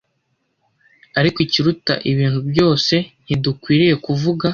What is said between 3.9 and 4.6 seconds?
kuvuga